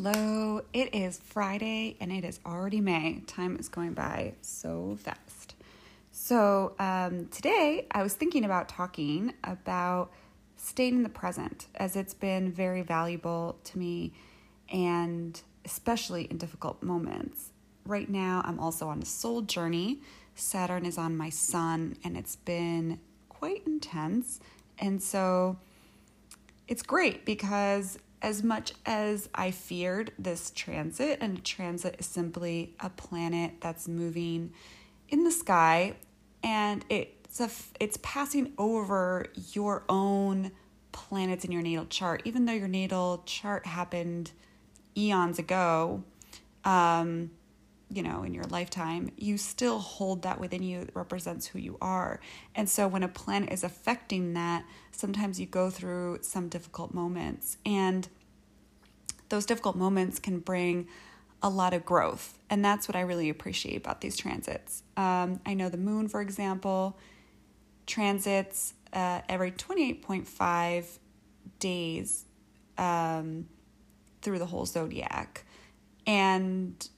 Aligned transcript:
Hello, 0.00 0.60
it 0.72 0.94
is 0.94 1.18
Friday 1.18 1.96
and 2.00 2.12
it 2.12 2.24
is 2.24 2.38
already 2.46 2.80
May. 2.80 3.20
Time 3.26 3.56
is 3.56 3.68
going 3.68 3.94
by 3.94 4.34
so 4.42 4.96
fast. 5.02 5.56
So, 6.12 6.76
um, 6.78 7.26
today 7.32 7.88
I 7.90 8.04
was 8.04 8.14
thinking 8.14 8.44
about 8.44 8.68
talking 8.68 9.34
about 9.42 10.12
staying 10.56 10.98
in 10.98 11.02
the 11.02 11.08
present 11.08 11.66
as 11.74 11.96
it's 11.96 12.14
been 12.14 12.52
very 12.52 12.82
valuable 12.82 13.58
to 13.64 13.78
me 13.78 14.12
and 14.68 15.42
especially 15.64 16.26
in 16.30 16.38
difficult 16.38 16.80
moments. 16.80 17.50
Right 17.84 18.08
now, 18.08 18.42
I'm 18.44 18.60
also 18.60 18.86
on 18.86 19.02
a 19.02 19.04
soul 19.04 19.42
journey. 19.42 19.98
Saturn 20.36 20.86
is 20.86 20.96
on 20.96 21.16
my 21.16 21.30
sun 21.30 21.96
and 22.04 22.16
it's 22.16 22.36
been 22.36 23.00
quite 23.28 23.66
intense. 23.66 24.38
And 24.78 25.02
so, 25.02 25.58
it's 26.68 26.82
great 26.82 27.24
because 27.24 27.98
as 28.22 28.42
much 28.42 28.72
as 28.84 29.28
I 29.34 29.50
feared 29.50 30.12
this 30.18 30.50
transit, 30.54 31.18
and 31.20 31.38
a 31.38 31.40
transit 31.40 31.96
is 31.98 32.06
simply 32.06 32.74
a 32.80 32.90
planet 32.90 33.54
that's 33.60 33.88
moving 33.88 34.52
in 35.08 35.24
the 35.24 35.30
sky 35.30 35.94
and 36.42 36.84
it's 36.88 37.40
a, 37.40 37.50
it's 37.80 37.98
passing 38.02 38.52
over 38.58 39.26
your 39.52 39.84
own 39.88 40.52
planets 40.92 41.44
in 41.44 41.52
your 41.52 41.62
natal 41.62 41.86
chart. 41.86 42.22
Even 42.24 42.44
though 42.44 42.52
your 42.52 42.68
natal 42.68 43.22
chart 43.26 43.66
happened 43.66 44.30
eons 44.96 45.38
ago 45.38 46.02
um, 46.64 47.30
you 47.90 48.02
know 48.02 48.22
in 48.22 48.34
your 48.34 48.44
lifetime 48.44 49.10
you 49.16 49.38
still 49.38 49.78
hold 49.78 50.22
that 50.22 50.38
within 50.38 50.62
you 50.62 50.84
that 50.84 50.94
represents 50.94 51.46
who 51.46 51.58
you 51.58 51.78
are 51.80 52.20
and 52.54 52.68
so 52.68 52.86
when 52.86 53.02
a 53.02 53.08
planet 53.08 53.50
is 53.50 53.64
affecting 53.64 54.34
that 54.34 54.64
sometimes 54.92 55.40
you 55.40 55.46
go 55.46 55.70
through 55.70 56.18
some 56.20 56.48
difficult 56.48 56.92
moments 56.92 57.56
and 57.64 58.08
those 59.28 59.46
difficult 59.46 59.76
moments 59.76 60.18
can 60.18 60.38
bring 60.38 60.86
a 61.42 61.48
lot 61.48 61.72
of 61.72 61.84
growth. 61.84 62.38
And 62.50 62.64
that's 62.64 62.88
what 62.88 62.96
I 62.96 63.00
really 63.00 63.28
appreciate 63.28 63.76
about 63.76 64.00
these 64.00 64.16
transits. 64.16 64.82
Um, 64.96 65.40
I 65.46 65.54
know 65.54 65.68
the 65.68 65.76
moon, 65.76 66.08
for 66.08 66.20
example, 66.20 66.98
transits 67.86 68.74
uh, 68.92 69.20
every 69.28 69.52
28.5 69.52 70.98
days 71.58 72.24
um, 72.76 73.48
through 74.22 74.38
the 74.38 74.46
whole 74.46 74.66
zodiac. 74.66 75.44
And 76.06 76.88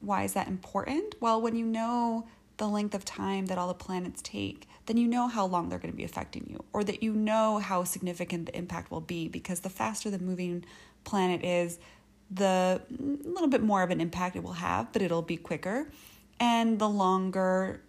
why 0.00 0.24
is 0.24 0.34
that 0.34 0.48
important? 0.48 1.14
Well, 1.20 1.40
when 1.40 1.56
you 1.56 1.66
know 1.66 2.28
the 2.56 2.68
length 2.68 2.94
of 2.94 3.04
time 3.04 3.46
that 3.46 3.58
all 3.58 3.68
the 3.68 3.74
planets 3.74 4.20
take, 4.22 4.68
then 4.86 4.96
you 4.96 5.06
know 5.06 5.28
how 5.28 5.46
long 5.46 5.68
they're 5.68 5.78
going 5.78 5.92
to 5.92 5.96
be 5.96 6.04
affecting 6.04 6.46
you, 6.48 6.64
or 6.72 6.82
that 6.84 7.02
you 7.02 7.12
know 7.12 7.58
how 7.58 7.84
significant 7.84 8.46
the 8.46 8.56
impact 8.56 8.90
will 8.90 9.00
be 9.00 9.28
because 9.28 9.60
the 9.60 9.70
faster 9.70 10.10
the 10.10 10.18
moving 10.18 10.64
planet 11.04 11.44
is, 11.44 11.78
the 12.30 12.82
little 12.90 13.48
bit 13.48 13.62
more 13.62 13.82
of 13.82 13.90
an 13.90 14.00
impact 14.00 14.36
it 14.36 14.42
will 14.42 14.52
have, 14.52 14.92
but 14.92 15.02
it'll 15.02 15.22
be 15.22 15.36
quicker. 15.36 15.90
And 16.40 16.78
the 16.78 16.88
longer 16.88 17.82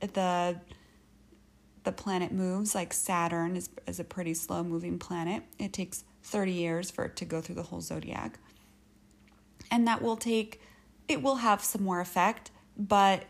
the 0.00 0.58
the 1.84 1.92
planet 1.92 2.32
moves, 2.32 2.74
like 2.74 2.92
Saturn 2.92 3.56
is, 3.56 3.68
is 3.86 3.98
a 3.98 4.04
pretty 4.04 4.34
slow 4.34 4.62
moving 4.62 4.98
planet. 4.98 5.42
It 5.58 5.72
takes 5.72 6.04
30 6.22 6.52
years 6.52 6.90
for 6.90 7.04
it 7.06 7.16
to 7.16 7.24
go 7.24 7.40
through 7.40 7.56
the 7.56 7.64
whole 7.64 7.80
zodiac. 7.80 8.38
And 9.70 9.86
that 9.88 10.00
will 10.00 10.16
take, 10.16 10.60
it 11.12 11.22
will 11.22 11.36
have 11.36 11.62
some 11.62 11.82
more 11.84 12.00
effect, 12.00 12.50
but 12.76 13.24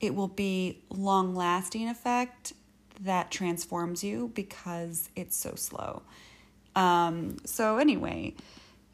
it 0.00 0.14
will 0.14 0.28
be 0.28 0.82
long 0.90 1.34
lasting 1.34 1.88
effect 1.88 2.52
that 3.00 3.30
transforms 3.30 4.04
you 4.04 4.30
because 4.34 5.08
it's 5.16 5.36
so 5.36 5.54
slow. 5.54 6.02
Um, 6.76 7.36
so, 7.44 7.78
anyway, 7.78 8.34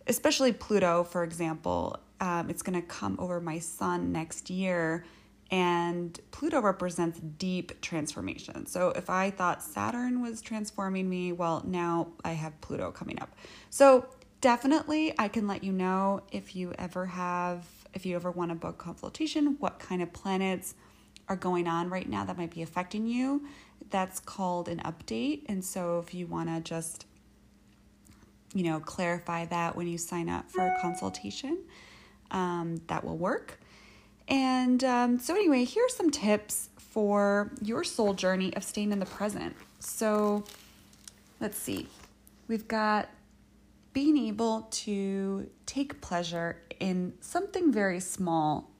especially 0.07 0.53
Pluto, 0.53 1.05
for 1.05 1.25
example, 1.25 1.99
um, 2.21 2.49
it's 2.49 2.63
going 2.63 2.81
to 2.81 2.87
come 2.87 3.17
over 3.19 3.41
my 3.41 3.59
sun 3.59 4.13
next 4.13 4.51
year. 4.51 5.05
And 5.51 6.19
Pluto 6.33 6.61
represents 6.61 7.21
deep 7.21 7.81
transformation. 7.81 8.67
So 8.67 8.89
if 8.91 9.09
I 9.09 9.31
thought 9.31 9.63
Saturn 9.63 10.21
was 10.21 10.43
transforming 10.43 11.09
me, 11.09 11.31
well, 11.31 11.63
now 11.65 12.09
I 12.25 12.33
have 12.33 12.61
Pluto 12.61 12.91
coming 12.91 13.21
up. 13.21 13.33
So 13.71 14.07
definitely, 14.47 15.13
I 15.19 15.27
can 15.27 15.49
let 15.49 15.65
you 15.65 15.73
know 15.73 16.23
if 16.31 16.55
you 16.55 16.73
ever 16.79 17.05
have, 17.05 17.67
if 17.95 18.07
you 18.07 18.15
ever 18.15 18.31
want 18.31 18.53
a 18.53 18.55
book 18.55 18.79
consultation, 18.79 19.57
what 19.59 19.81
kind 19.81 20.01
of 20.01 20.13
planets 20.13 20.77
are 21.29 21.35
going 21.35 21.67
on 21.67 21.91
right 21.91 22.09
now 22.09 22.25
that 22.25 22.39
might 22.39 22.55
be 22.55 22.63
affecting 22.63 23.09
you. 23.09 23.45
That's 23.91 24.21
called 24.21 24.69
an 24.69 24.79
update. 24.85 25.43
And 25.49 25.65
so 25.65 25.99
if 25.99 26.15
you 26.15 26.29
want 26.29 26.49
to 26.49 26.61
just 26.61 27.07
you 28.55 28.63
know, 28.63 28.79
clarify 28.79 29.47
that 29.47 29.75
when 29.75 29.89
you 29.89 29.99
sign 29.99 30.29
up 30.29 30.49
for 30.49 30.65
a 30.65 30.81
consultation. 30.81 31.59
Um, 32.31 32.81
that 32.87 33.03
will 33.03 33.17
work. 33.17 33.59
And 34.29 34.85
um, 34.85 35.19
so, 35.19 35.35
anyway, 35.35 35.65
here's 35.65 35.95
some 35.95 36.13
tips 36.13 36.69
for 36.79 37.51
your 37.61 37.83
soul 37.83 38.15
journey 38.15 38.55
of 38.55 38.63
staying 38.63 38.93
in 38.93 39.01
the 39.01 39.07
present. 39.07 39.57
So, 39.81 40.45
let's 41.41 41.59
see. 41.59 41.89
We've 42.47 42.69
got 42.69 43.09
being 43.97 44.19
able 44.19 44.69
to 44.71 45.49
take 45.65 46.03
pleasure 46.03 46.61
in 46.81 47.15
something 47.21 47.73
very 47.73 47.99
small 47.99 48.71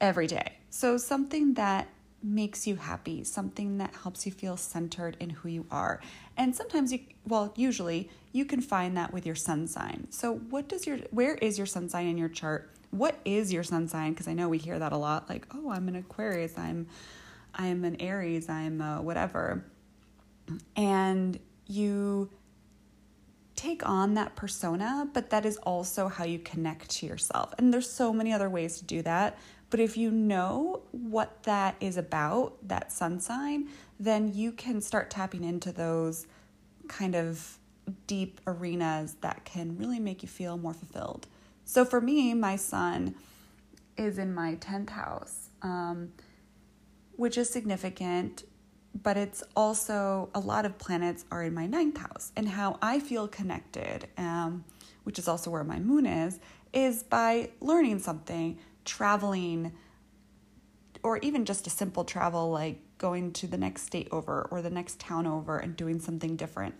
every 0.00 0.26
day. 0.26 0.56
So, 0.70 0.96
something 0.96 1.52
that 1.54 1.88
makes 2.22 2.66
you 2.66 2.76
happy, 2.76 3.22
something 3.22 3.76
that 3.76 3.94
helps 4.02 4.24
you 4.24 4.32
feel 4.32 4.56
centered 4.56 5.14
in 5.20 5.28
who 5.28 5.50
you 5.50 5.66
are. 5.70 6.00
And 6.38 6.56
sometimes 6.56 6.90
you 6.90 7.00
well, 7.28 7.52
usually 7.54 8.08
you 8.32 8.46
can 8.46 8.62
find 8.62 8.96
that 8.96 9.12
with 9.12 9.26
your 9.26 9.34
sun 9.34 9.66
sign. 9.66 10.06
So 10.08 10.36
what 10.36 10.70
does 10.70 10.86
your 10.86 11.00
where 11.10 11.34
is 11.34 11.58
your 11.58 11.66
sun 11.66 11.90
sign 11.90 12.06
in 12.06 12.16
your 12.16 12.30
chart? 12.30 12.70
What 12.92 13.18
is 13.26 13.52
your 13.52 13.62
sun 13.62 13.86
sign? 13.88 14.12
Because 14.12 14.26
I 14.26 14.32
know 14.32 14.48
we 14.48 14.56
hear 14.56 14.78
that 14.78 14.92
a 14.92 14.96
lot 14.96 15.28
like, 15.28 15.46
"Oh, 15.54 15.70
I'm 15.70 15.86
an 15.88 15.96
Aquarius, 15.96 16.56
I'm 16.56 16.86
I'm 17.54 17.84
an 17.84 18.00
Aries, 18.00 18.48
I'm 18.48 18.80
whatever." 19.04 19.66
And 20.76 21.38
you 21.66 22.30
take 23.56 23.88
on 23.88 24.14
that 24.14 24.36
persona, 24.36 25.08
but 25.12 25.30
that 25.30 25.44
is 25.44 25.56
also 25.58 26.08
how 26.08 26.24
you 26.24 26.38
connect 26.38 26.90
to 26.90 27.06
yourself. 27.06 27.54
And 27.58 27.72
there's 27.72 27.90
so 27.90 28.12
many 28.12 28.32
other 28.32 28.50
ways 28.50 28.78
to 28.78 28.84
do 28.84 29.02
that. 29.02 29.38
But 29.70 29.80
if 29.80 29.96
you 29.96 30.10
know 30.10 30.82
what 30.92 31.42
that 31.44 31.74
is 31.80 31.96
about, 31.96 32.56
that 32.68 32.92
sun 32.92 33.18
sign, 33.18 33.68
then 33.98 34.32
you 34.32 34.52
can 34.52 34.80
start 34.80 35.10
tapping 35.10 35.42
into 35.42 35.72
those 35.72 36.26
kind 36.86 37.14
of 37.14 37.58
deep 38.06 38.40
arenas 38.46 39.16
that 39.22 39.44
can 39.44 39.76
really 39.76 39.98
make 39.98 40.22
you 40.22 40.28
feel 40.28 40.56
more 40.56 40.74
fulfilled. 40.74 41.26
So 41.64 41.84
for 41.84 42.00
me, 42.00 42.32
my 42.34 42.56
sun 42.56 43.16
is 43.96 44.18
in 44.18 44.34
my 44.34 44.56
10th 44.56 44.90
house, 44.90 45.50
um, 45.62 46.12
which 47.16 47.36
is 47.38 47.50
significant, 47.50 48.44
but 49.02 49.16
it's 49.16 49.42
also 49.54 50.30
a 50.34 50.40
lot 50.40 50.64
of 50.64 50.78
planets 50.78 51.24
are 51.30 51.42
in 51.42 51.54
my 51.54 51.66
ninth 51.66 51.98
house. 51.98 52.32
And 52.36 52.48
how 52.48 52.78
I 52.80 53.00
feel 53.00 53.28
connected, 53.28 54.08
um, 54.16 54.64
which 55.04 55.18
is 55.18 55.28
also 55.28 55.50
where 55.50 55.64
my 55.64 55.78
moon 55.78 56.06
is, 56.06 56.40
is 56.72 57.02
by 57.02 57.50
learning 57.60 57.98
something, 57.98 58.58
traveling, 58.84 59.72
or 61.02 61.18
even 61.18 61.44
just 61.44 61.66
a 61.66 61.70
simple 61.70 62.04
travel 62.04 62.50
like 62.50 62.80
going 62.98 63.32
to 63.32 63.46
the 63.46 63.58
next 63.58 63.82
state 63.82 64.08
over 64.10 64.48
or 64.50 64.62
the 64.62 64.70
next 64.70 64.98
town 64.98 65.26
over 65.26 65.58
and 65.58 65.76
doing 65.76 66.00
something 66.00 66.36
different. 66.36 66.74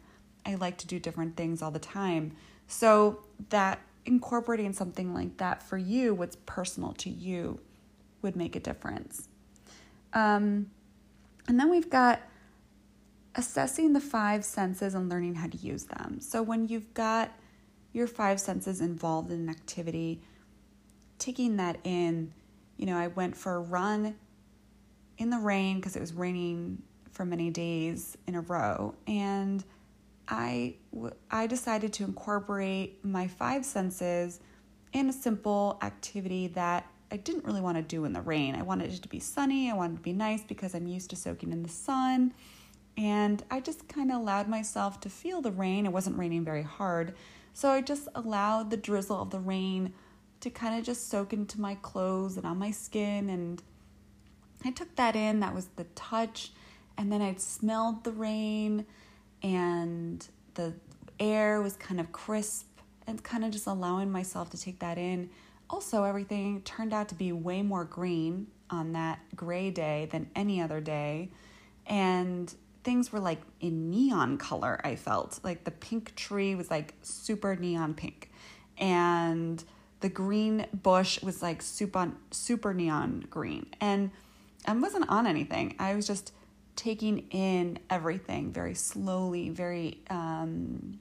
I 0.45 0.55
like 0.55 0.79
to 0.79 0.87
do 0.87 0.99
different 0.99 1.37
things 1.37 1.61
all 1.61 1.71
the 1.71 1.79
time. 1.79 2.37
So 2.67 3.21
that 3.51 3.81
incorporating 4.05 4.73
something 4.73 5.13
like 5.13 5.37
that 5.39 5.63
for 5.63 5.77
you, 5.77 6.15
what's 6.15 6.37
personal 6.47 6.93
to 6.95 7.11
you, 7.11 7.61
would 8.23 8.37
make 8.37 8.57
a 8.57 8.61
difference. 8.61 9.29
Um, 10.13 10.71
and 11.49 11.59
then 11.59 11.71
we've 11.71 11.91
got 11.91 12.21
assessing 13.35 13.93
the 13.93 14.01
five 14.01 14.45
senses 14.45 14.95
and 14.95 15.09
learning 15.09 15.35
how 15.35 15.47
to 15.47 15.57
use 15.57 15.85
them. 15.85 16.21
So 16.21 16.43
when 16.43 16.69
you've 16.69 16.93
got 16.95 17.33
your 17.93 18.07
five 18.07 18.41
senses 18.41 18.81
involved 18.81 19.31
in 19.31 19.41
an 19.41 19.49
activity, 19.49 20.23
taking 21.19 21.57
that 21.57 21.79
in, 21.85 22.33
you 22.77 22.87
know, 22.87 22.97
I 22.97 23.09
went 23.09 23.37
for 23.37 23.57
a 23.57 23.61
run 23.61 24.17
in 25.19 25.31
the 25.31 25.39
rain 25.39 25.77
because 25.77 25.97
it 25.97 26.01
was 26.01 26.13
raining 26.13 26.83
for 27.11 27.25
many 27.25 27.51
days 27.51 28.17
in 28.27 28.35
a 28.35 28.43
row 28.43 28.95
and 29.07 29.65
I 30.29 30.75
I 31.31 31.47
decided 31.47 31.93
to 31.95 32.05
incorporate 32.05 33.05
my 33.05 33.29
five 33.29 33.65
senses 33.65 34.41
in 34.93 35.09
a 35.09 35.13
simple 35.13 35.79
activity 35.83 36.49
that 36.49 36.87
I 37.11 37.17
didn't 37.17 37.45
really 37.45 37.61
want 37.61 37.77
to 37.77 37.83
do 37.83 38.05
in 38.05 38.13
the 38.13 38.21
rain. 38.21 38.55
I 38.55 38.63
wanted 38.63 38.93
it 38.93 39.03
to 39.03 39.09
be 39.09 39.21
sunny, 39.21 39.71
I 39.71 39.75
wanted 39.75 39.95
it 39.95 39.97
to 39.97 40.03
be 40.03 40.13
nice 40.13 40.43
because 40.43 40.75
I'm 40.75 40.87
used 40.87 41.11
to 41.11 41.17
soaking 41.17 41.53
in 41.53 41.63
the 41.63 41.69
sun. 41.69 42.35
And 42.97 43.45
I 43.51 43.61
just 43.61 43.89
kind 43.89 44.11
of 44.11 44.21
allowed 44.21 44.49
myself 44.49 45.01
to 45.01 45.11
feel 45.11 45.43
the 45.43 45.53
rain. 45.53 45.85
It 45.85 45.93
wasn't 45.93 46.19
raining 46.19 46.45
very 46.45 46.63
hard. 46.63 47.15
So 47.53 47.71
I 47.71 47.83
just 47.83 48.09
allowed 48.15 48.71
the 48.71 48.77
drizzle 48.77 49.21
of 49.21 49.31
the 49.31 49.39
rain 49.39 49.93
to 50.41 50.51
kind 50.51 50.79
of 50.79 50.85
just 50.85 51.09
soak 51.09 51.33
into 51.33 51.61
my 51.61 51.75
clothes 51.77 52.37
and 52.37 52.47
on 52.47 52.59
my 52.59 52.71
skin 52.71 53.29
and 53.29 53.63
I 54.65 54.71
took 54.71 54.95
that 54.97 55.15
in. 55.15 55.41
That 55.41 55.55
was 55.55 55.69
the 55.77 55.85
touch. 55.95 56.53
And 56.99 57.13
then 57.13 57.21
I'd 57.21 57.41
smelled 57.41 58.05
the 58.05 58.13
rain, 58.13 58.87
and 59.43 60.27
the 60.55 60.75
air 61.21 61.61
was 61.61 61.77
kind 61.77 62.01
of 62.01 62.11
crisp 62.11 62.67
and 63.07 63.23
kind 63.23 63.45
of 63.45 63.51
just 63.51 63.67
allowing 63.67 64.11
myself 64.11 64.51
to 64.51 64.61
take 64.61 64.79
that 64.79 64.97
in. 64.97 65.31
Also, 65.69 66.05
everything 66.05 66.63
turned 66.63 66.93
out 66.93 67.09
to 67.09 67.15
be 67.15 67.33
way 67.33 67.63
more 67.63 67.85
green 67.85 68.47
on 68.71 68.93
that 68.93 69.19
gray 69.35 69.71
day 69.71 70.09
than 70.11 70.31
any 70.35 70.61
other 70.61 70.81
day. 70.81 71.31
And 71.87 72.53
things 72.85 73.13
were 73.13 73.21
like 73.21 73.43
in 73.61 73.91
neon 73.91 74.39
color, 74.39 74.81
I 74.85 74.97
felt. 74.97 75.41
Like 75.43 75.65
the 75.65 75.71
pink 75.71 76.15
tree 76.15 76.55
was 76.55 76.71
like 76.71 76.95
super 77.03 77.57
neon 77.57 77.95
pink. 77.95 78.31
And 78.79 79.63
the 80.01 80.09
green 80.09 80.67
bush 80.73 81.21
was 81.23 81.43
like 81.43 81.63
super 81.63 82.13
super 82.31 82.73
neon 82.73 83.27
green. 83.29 83.67
And 83.81 84.11
I 84.67 84.73
wasn't 84.75 85.09
on 85.09 85.27
anything. 85.27 85.75
I 85.79 85.95
was 85.95 86.07
just 86.07 86.33
taking 86.77 87.27
in 87.31 87.79
everything 87.91 88.53
very 88.53 88.75
slowly, 88.75 89.49
very 89.49 90.03
um, 90.11 90.99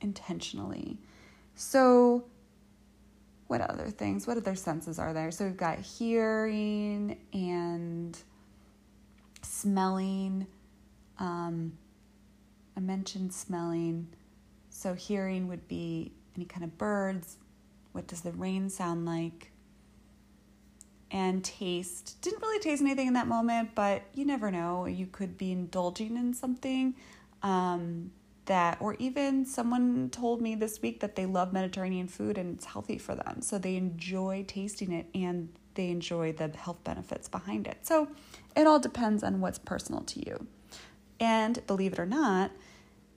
intentionally. 0.00 0.98
So, 1.54 2.24
what 3.46 3.60
other 3.60 3.88
things? 3.88 4.26
What 4.26 4.36
other 4.36 4.54
senses 4.54 4.98
are 4.98 5.12
there? 5.12 5.30
So, 5.30 5.44
we've 5.44 5.56
got 5.56 5.78
hearing 5.78 7.18
and 7.32 8.18
smelling. 9.42 10.46
Um, 11.18 11.78
I 12.76 12.80
mentioned 12.80 13.32
smelling. 13.32 14.08
So, 14.70 14.94
hearing 14.94 15.48
would 15.48 15.68
be 15.68 16.12
any 16.36 16.44
kind 16.44 16.64
of 16.64 16.76
birds. 16.78 17.36
What 17.92 18.06
does 18.06 18.20
the 18.20 18.32
rain 18.32 18.68
sound 18.68 19.06
like? 19.06 19.52
And 21.10 21.42
taste. 21.44 22.20
Didn't 22.20 22.42
really 22.42 22.58
taste 22.58 22.82
anything 22.82 23.06
in 23.06 23.14
that 23.14 23.28
moment, 23.28 23.70
but 23.74 24.02
you 24.12 24.24
never 24.24 24.50
know. 24.50 24.86
You 24.86 25.06
could 25.06 25.38
be 25.38 25.52
indulging 25.52 26.16
in 26.16 26.34
something. 26.34 26.94
Um, 27.42 28.10
that, 28.46 28.78
or 28.80 28.94
even 28.98 29.44
someone 29.44 30.08
told 30.10 30.40
me 30.40 30.54
this 30.54 30.80
week 30.80 31.00
that 31.00 31.16
they 31.16 31.26
love 31.26 31.52
Mediterranean 31.52 32.08
food 32.08 32.38
and 32.38 32.56
it's 32.56 32.64
healthy 32.64 32.98
for 32.98 33.14
them. 33.14 33.42
So 33.42 33.58
they 33.58 33.76
enjoy 33.76 34.44
tasting 34.48 34.92
it 34.92 35.06
and 35.14 35.50
they 35.74 35.90
enjoy 35.90 36.32
the 36.32 36.48
health 36.48 36.82
benefits 36.84 37.28
behind 37.28 37.66
it. 37.66 37.78
So 37.82 38.08
it 38.56 38.66
all 38.66 38.78
depends 38.78 39.22
on 39.22 39.40
what's 39.40 39.58
personal 39.58 40.02
to 40.02 40.20
you. 40.26 40.46
And 41.20 41.64
believe 41.66 41.92
it 41.92 41.98
or 41.98 42.06
not, 42.06 42.50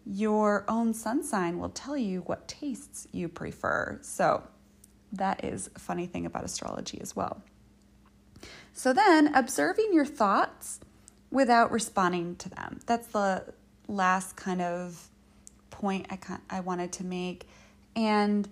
your 0.06 0.66
own 0.68 0.94
sun 0.94 1.24
sign 1.24 1.60
will 1.60 1.70
tell 1.70 1.98
you 1.98 2.22
what 2.22 2.48
tastes 2.48 3.08
you 3.12 3.30
prefer. 3.30 4.00
So 4.02 4.44
that 5.12 5.44
is 5.44 5.70
a 5.76 5.80
funny 5.80 6.06
thing 6.06 6.26
about 6.26 6.44
astrology 6.44 7.00
as 7.02 7.16
well. 7.16 7.42
So 8.74 8.94
then 8.94 9.34
observing 9.36 9.90
your 9.94 10.06
thoughts 10.06 10.80
without 11.32 11.72
responding 11.72 12.36
to 12.38 12.50
them. 12.50 12.80
That's 12.86 13.08
the 13.08 13.54
last 13.88 14.36
kind 14.36 14.62
of 14.62 15.10
point 15.80 16.06
I, 16.10 16.20
I 16.50 16.60
wanted 16.60 16.92
to 16.94 17.04
make. 17.04 17.48
And 17.96 18.48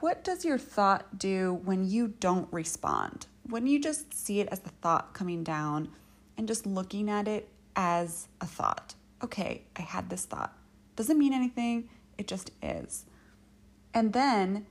what 0.00 0.24
does 0.24 0.44
your 0.44 0.58
thought 0.58 1.18
do 1.18 1.60
when 1.64 1.84
you 1.84 2.08
don't 2.08 2.48
respond? 2.50 3.26
When 3.48 3.66
you 3.66 3.78
just 3.78 4.14
see 4.14 4.40
it 4.40 4.48
as 4.50 4.60
the 4.60 4.70
thought 4.70 5.12
coming 5.12 5.44
down 5.44 5.88
and 6.38 6.48
just 6.48 6.66
looking 6.66 7.10
at 7.10 7.28
it 7.28 7.48
as 7.76 8.28
a 8.40 8.46
thought. 8.46 8.94
Okay, 9.22 9.62
I 9.76 9.82
had 9.82 10.08
this 10.08 10.24
thought. 10.24 10.56
Doesn't 10.96 11.18
mean 11.18 11.32
anything, 11.32 11.88
it 12.18 12.26
just 12.26 12.50
is. 12.62 13.04
And 13.94 14.12
then, 14.12 14.66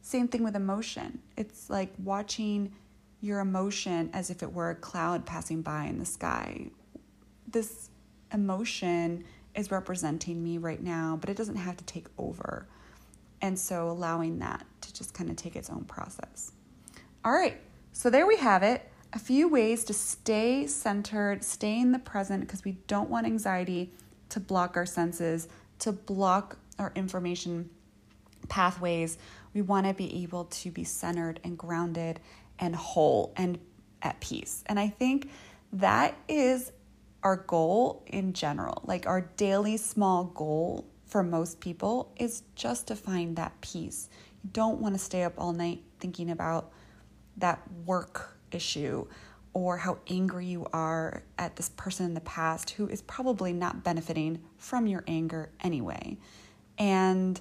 same 0.00 0.28
thing 0.28 0.42
with 0.42 0.56
emotion. 0.56 1.20
It's 1.36 1.70
like 1.70 1.92
watching 2.02 2.74
your 3.20 3.40
emotion 3.40 4.10
as 4.12 4.30
if 4.30 4.42
it 4.42 4.52
were 4.52 4.70
a 4.70 4.74
cloud 4.74 5.26
passing 5.26 5.62
by 5.62 5.84
in 5.84 5.98
the 5.98 6.04
sky. 6.04 6.70
This 7.46 7.90
emotion 8.32 9.24
is 9.56 9.70
representing 9.70 10.42
me 10.42 10.58
right 10.58 10.82
now, 10.82 11.18
but 11.20 11.30
it 11.30 11.36
doesn't 11.36 11.56
have 11.56 11.76
to 11.78 11.84
take 11.84 12.06
over. 12.18 12.66
And 13.40 13.58
so 13.58 13.90
allowing 13.90 14.38
that 14.38 14.64
to 14.82 14.94
just 14.94 15.14
kind 15.14 15.30
of 15.30 15.36
take 15.36 15.56
its 15.56 15.70
own 15.70 15.84
process. 15.84 16.52
All 17.24 17.32
right, 17.32 17.60
so 17.92 18.10
there 18.10 18.26
we 18.26 18.36
have 18.36 18.62
it. 18.62 18.88
A 19.12 19.18
few 19.18 19.48
ways 19.48 19.84
to 19.84 19.94
stay 19.94 20.66
centered, 20.66 21.42
stay 21.42 21.80
in 21.80 21.92
the 21.92 21.98
present, 21.98 22.42
because 22.42 22.64
we 22.64 22.72
don't 22.86 23.08
want 23.08 23.26
anxiety 23.26 23.92
to 24.28 24.40
block 24.40 24.76
our 24.76 24.86
senses, 24.86 25.48
to 25.80 25.92
block 25.92 26.58
our 26.78 26.92
information 26.94 27.70
pathways. 28.48 29.18
We 29.54 29.62
want 29.62 29.86
to 29.86 29.94
be 29.94 30.22
able 30.22 30.44
to 30.44 30.70
be 30.70 30.84
centered 30.84 31.40
and 31.44 31.56
grounded 31.56 32.20
and 32.58 32.76
whole 32.76 33.32
and 33.36 33.58
at 34.02 34.20
peace. 34.20 34.62
And 34.66 34.78
I 34.78 34.88
think 34.88 35.30
that 35.72 36.16
is 36.28 36.72
our 37.26 37.38
goal 37.38 38.04
in 38.06 38.32
general, 38.32 38.80
like 38.84 39.04
our 39.04 39.22
daily 39.36 39.76
small 39.76 40.26
goal 40.26 40.86
for 41.06 41.24
most 41.24 41.58
people, 41.58 42.12
is 42.20 42.44
just 42.54 42.86
to 42.86 42.94
find 42.94 43.34
that 43.34 43.60
peace. 43.60 44.08
You 44.44 44.50
don't 44.52 44.80
want 44.80 44.94
to 44.94 44.98
stay 45.00 45.24
up 45.24 45.32
all 45.36 45.52
night 45.52 45.82
thinking 45.98 46.30
about 46.30 46.70
that 47.38 47.60
work 47.84 48.38
issue 48.52 49.08
or 49.54 49.76
how 49.76 49.98
angry 50.08 50.46
you 50.46 50.68
are 50.72 51.24
at 51.36 51.56
this 51.56 51.70
person 51.70 52.06
in 52.06 52.14
the 52.14 52.20
past 52.20 52.70
who 52.70 52.86
is 52.86 53.02
probably 53.02 53.52
not 53.52 53.82
benefiting 53.82 54.40
from 54.56 54.86
your 54.86 55.02
anger 55.08 55.50
anyway. 55.58 56.16
And 56.78 57.40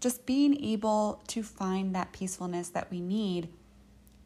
just 0.00 0.26
being 0.26 0.62
able 0.62 1.24
to 1.26 1.42
find 1.42 1.92
that 1.96 2.12
peacefulness 2.12 2.68
that 2.68 2.88
we 2.92 3.00
need 3.00 3.48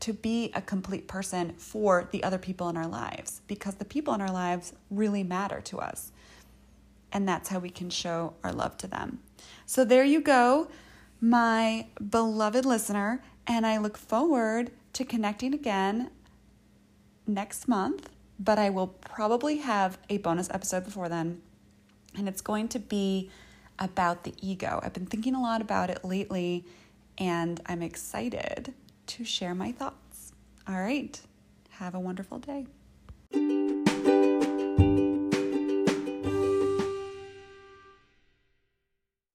to 0.01 0.13
be 0.13 0.51
a 0.55 0.63
complete 0.63 1.07
person 1.07 1.53
for 1.57 2.09
the 2.11 2.25
other 2.25 2.39
people 2.39 2.69
in 2.69 2.77
our 2.77 2.87
lives 2.87 3.43
because 3.47 3.75
the 3.75 3.85
people 3.85 4.15
in 4.15 4.21
our 4.21 4.33
lives 4.33 4.73
really 4.91 5.23
matter 5.23 5.61
to 5.61 5.79
us. 5.79 6.13
And 7.13 7.29
that's 7.29 7.49
how 7.49 7.59
we 7.59 7.71
can 7.71 7.91
show 7.91 8.35
our 8.43 8.53
love 8.53 8.77
to 8.79 8.87
them. 8.87 9.21
So 9.67 9.85
there 9.85 10.05
you 10.05 10.21
go, 10.21 10.69
my 11.21 11.87
beloved 12.09 12.65
listener. 12.65 13.23
And 13.47 13.67
I 13.67 13.79
look 13.79 13.99
forward 13.99 14.71
to 14.95 15.05
connecting 15.05 15.55
again 15.55 16.11
next 17.27 17.69
month. 17.69 18.09
But 18.39 18.59
I 18.59 18.71
will 18.71 18.87
probably 18.87 19.59
have 19.59 19.99
a 20.09 20.17
bonus 20.17 20.49
episode 20.51 20.85
before 20.85 21.11
then. 21.11 21.43
And 22.17 22.27
it's 22.27 22.41
going 22.41 22.69
to 22.69 22.79
be 22.79 23.31
about 23.79 24.25
the 24.25 24.33
ego. 24.41 24.81
I've 24.83 24.95
been 24.95 25.07
thinking 25.07 25.35
a 25.35 25.43
lot 25.43 25.61
about 25.61 25.91
it 25.91 26.05
lately, 26.05 26.65
and 27.19 27.61
I'm 27.67 27.83
excited 27.83 28.75
to 29.11 29.25
share 29.25 29.55
my 29.55 29.73
thoughts. 29.73 30.33
All 30.69 30.81
right. 30.81 31.19
Have 31.71 31.95
a 31.95 32.01
wonderful 32.01 32.39
day. 32.39 32.67